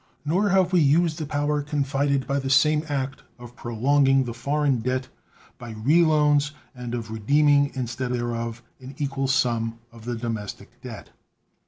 [0.25, 4.79] Nor have we used the power confided by the same act of prolonging the foreign
[4.79, 5.09] debt
[5.59, 11.11] by reloans, and of redeeming instead thereof an equal sum of the domestic debt.